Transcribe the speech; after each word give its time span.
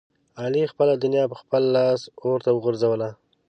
علي 0.41 0.63
خپله 0.71 0.93
دنیا 1.03 1.23
په 1.31 1.35
خپل 1.41 1.63
لاس 1.75 2.01
اورته 2.25 2.49
وغورځوله. 2.51 3.09